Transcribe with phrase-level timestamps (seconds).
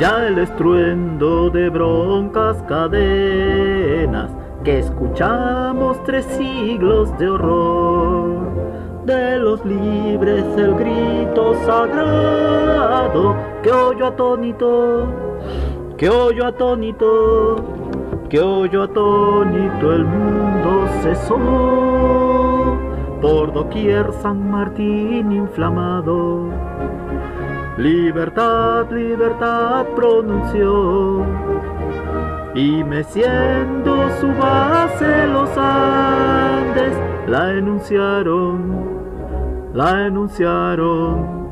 [0.00, 4.28] Ya el estruendo de broncas cadenas
[4.64, 8.52] que escuchamos tres siglos de horror.
[9.06, 15.06] De los libres el grito sagrado que oyo atónito,
[15.96, 17.56] que oyo atónito,
[18.28, 21.38] que oyo atónito el mundo cesó.
[23.20, 26.50] Por doquier San Martín inflamado
[27.76, 31.26] Libertad, libertad pronunció
[32.54, 39.00] y meciendo su base los Andes la enunciaron,
[39.72, 41.48] la enunciaron,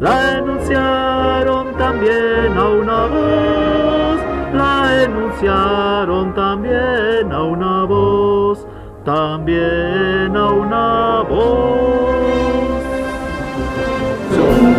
[0.00, 4.20] la enunciaron también a una voz,
[4.52, 8.66] la enunciaron también a una voz,
[9.04, 11.85] también a una voz.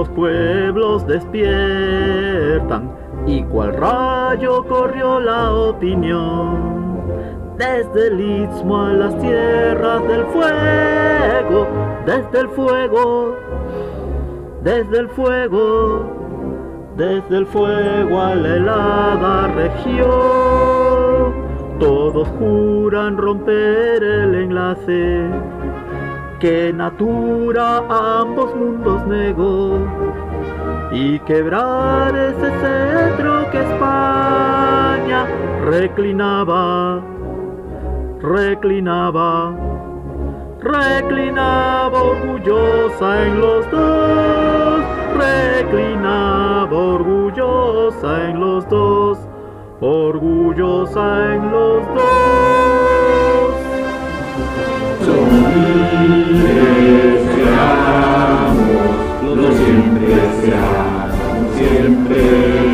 [0.00, 2.90] los pueblos despiertan
[3.26, 7.02] y cual rayo corrió la opinión.
[7.58, 11.66] Desde el istmo a las tierras del fuego,
[12.06, 13.36] desde el fuego,
[14.62, 16.06] desde el fuego,
[16.96, 20.08] desde el fuego a la helada región.
[21.78, 25.28] Todos juran romper el enlace
[26.40, 29.78] que natura ambos mundos negó
[30.90, 35.26] y quebrar ese cetro que España
[35.66, 37.02] reclinaba,
[38.22, 39.54] reclinaba,
[40.60, 44.80] reclinaba orgullosa en los dos,
[45.18, 49.18] reclinaba orgullosa en los dos,
[49.82, 52.59] orgullosa en los dos.
[61.56, 62.69] Siempre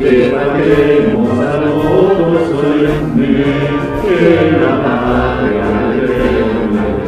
[0.00, 3.44] que cantaremos al voto solemne,
[4.02, 6.08] que la patria de
[6.70, 7.00] nuevo.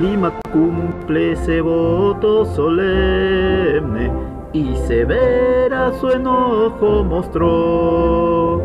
[0.00, 4.12] Lima cumple ese voto solemne
[4.52, 8.62] y severa su enojo mostró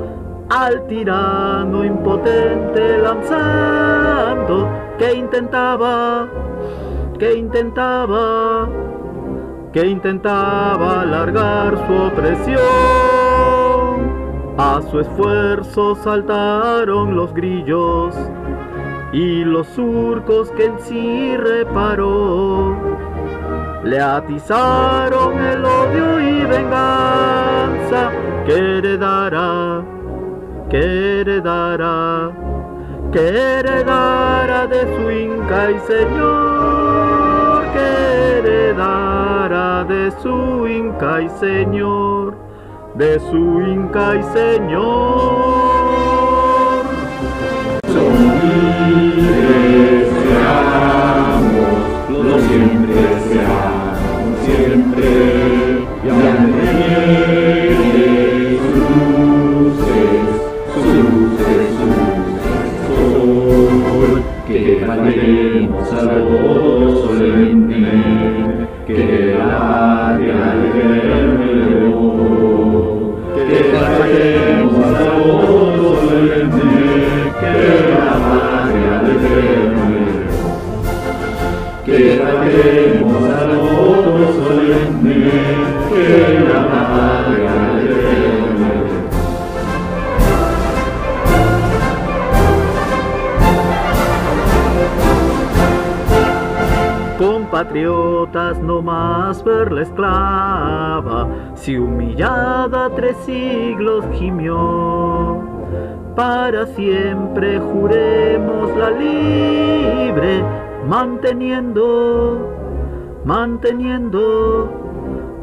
[0.49, 4.67] al tirano impotente lanzando
[5.01, 6.29] que intentaba,
[7.17, 8.69] que intentaba,
[9.73, 12.61] que intentaba alargar su opresión.
[14.59, 18.15] A su esfuerzo saltaron los grillos
[19.11, 22.77] y los surcos que en sí reparó
[23.83, 28.11] le atizaron el odio y venganza
[28.45, 29.83] que heredará,
[30.69, 32.50] que heredará,
[33.11, 42.35] que heredará de su Inca y Señor, que heredará de su Inca y Señor,
[42.95, 45.61] de su Inca y Señor.
[99.31, 105.39] No más ver la esclava, si humillada tres siglos gimió.
[106.15, 110.43] Para siempre juremos la libre,
[110.85, 112.49] manteniendo,
[113.23, 114.69] manteniendo,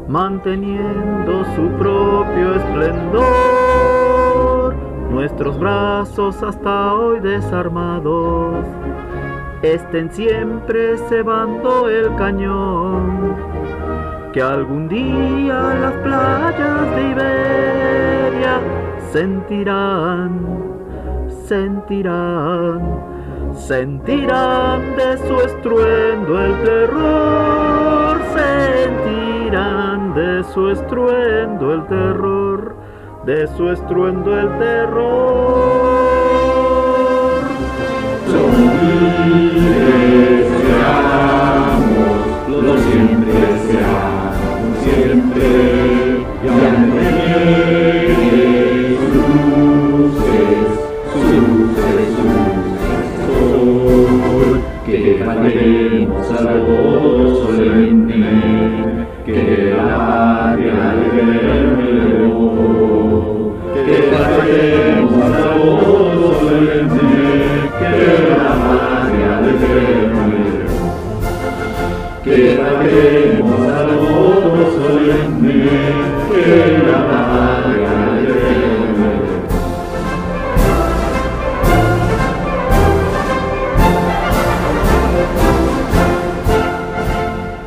[0.07, 3.25] manteniendo su propio esplendor.
[5.09, 8.63] Nuestros brazos hasta hoy desarmados
[9.61, 13.35] estén siempre cebando el cañón,
[14.33, 18.59] que algún día las playas de Iberia
[19.11, 20.45] sentirán,
[21.47, 22.81] sentirán,
[23.55, 32.75] sentirán de su estruendo el terror, sentirán de su estruendo el terror,
[33.25, 35.89] de su estruendo el terror.
[39.29, 42.17] Libres seamos,
[42.49, 43.39] lo siempre
[55.35, 58.48] que cantaremos al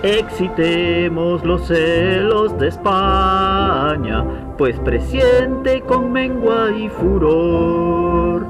[0.02, 4.24] Excitemos los celos de España,
[4.58, 8.44] pues presiente con mengua y furor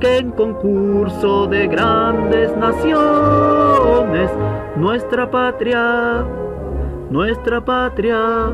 [0.00, 4.32] que en concurso de grandes naciones
[4.74, 6.24] nuestra patria,
[7.08, 8.50] nuestra patria,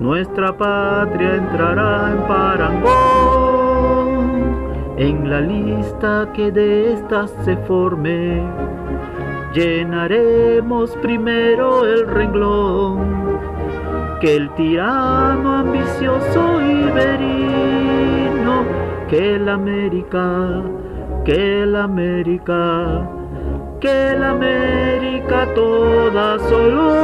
[0.00, 3.58] nuestra patria entrará en parangón
[4.96, 8.42] en la lista que de estas se forme
[9.52, 13.38] llenaremos primero el renglón
[14.20, 18.64] que el tirano ambicioso iberino,
[19.08, 20.62] que la América,
[21.24, 23.08] que la América,
[23.80, 26.94] que la América toda solo,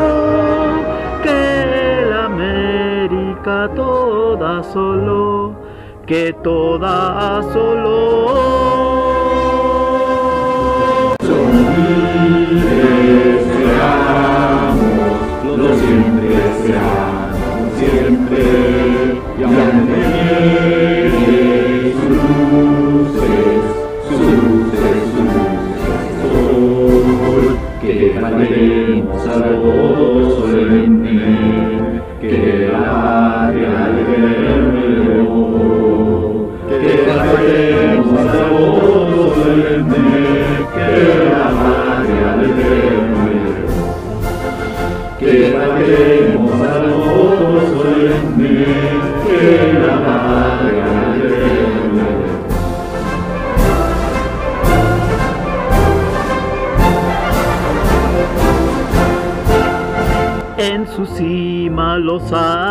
[1.22, 5.54] que la América toda solo,
[6.06, 8.63] que toda solo.
[13.46, 14.78] Seamos,
[15.56, 18.44] lo siempre seamos, siempre,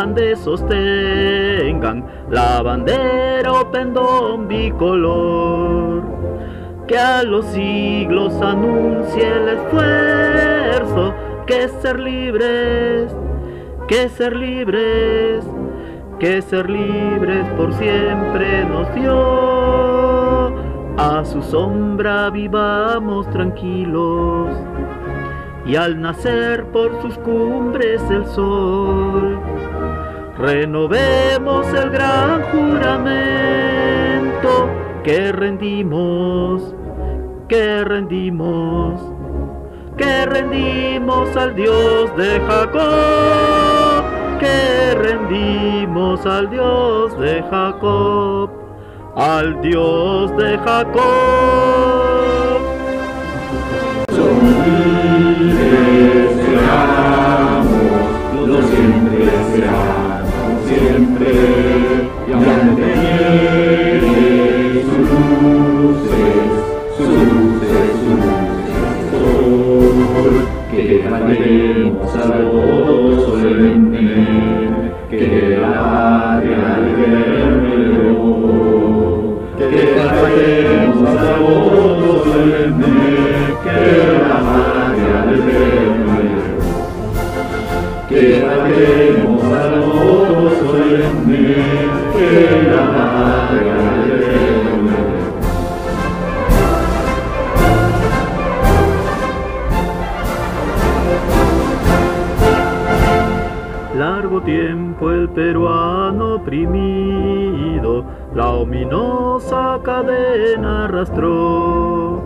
[0.03, 6.03] los Andes sostengan la bandera o pendón bicolor,
[6.87, 11.13] que a los siglos anuncie el esfuerzo,
[11.47, 13.15] que ser libres,
[13.87, 15.45] que ser libres,
[16.19, 20.53] que ser libres por siempre nos dio.
[20.97, 24.49] A su sombra vivamos tranquilos
[25.65, 29.39] y al nacer por sus cumbres el sol,
[30.37, 33.53] renovemos el gran juramento.
[35.03, 36.73] Que rendimos,
[37.49, 39.01] que rendimos,
[39.97, 44.05] que rendimos al Dios de Jacob,
[44.39, 48.49] que rendimos al Dios de Jacob,
[49.15, 51.03] al Dios de Jacob.
[58.45, 59.92] Lo siempre seamos,
[60.73, 61.31] siempre
[62.25, 62.31] y
[64.81, 66.47] sus luces,
[66.97, 67.07] sus
[70.71, 74.11] que cantaremos al gozo solemne,
[75.09, 78.11] que la patria liberó,
[79.57, 83.13] que cantaremos al gozo solemne,
[83.63, 83.77] que
[84.27, 85.17] la patria
[88.09, 89.22] que
[103.95, 108.03] Largo tiempo el peruano oprimido
[108.35, 112.23] la ominosa cadena arrastró,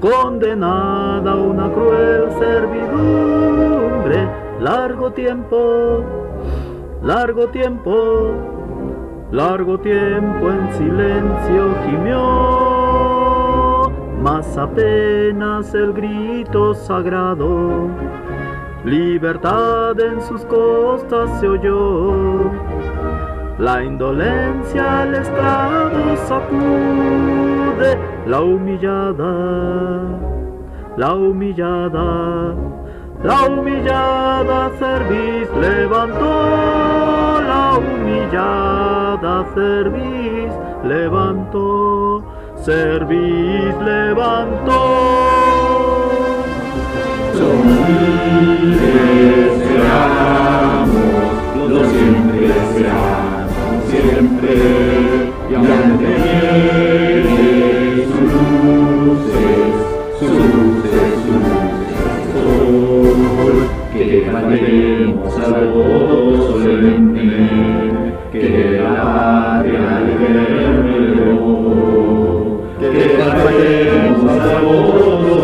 [0.00, 4.28] condenada a una cruel servidumbre.
[4.60, 6.21] Largo tiempo,
[7.02, 8.34] largo tiempo,
[9.30, 12.20] largo tiempo en silencio gimió,
[14.20, 17.88] mas apenas el grito sagrado
[18.84, 22.50] Libertad en sus costas se oyó.
[23.58, 30.02] La indolencia al esclavo sacude, la humillada,
[30.96, 32.56] la humillada,
[33.22, 40.52] la humillada cerviz levantó, la humillada cerviz
[40.84, 42.24] levantó,
[42.64, 45.22] cerviz levantó.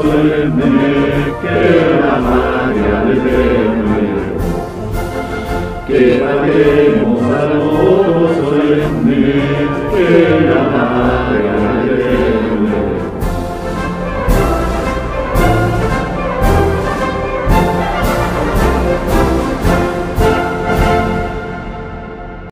[0.02, 1.60] Solemne, que
[2.00, 2.14] la
[5.86, 9.42] que cantemos al voto solemne,
[9.90, 10.08] que
[10.50, 11.57] la patria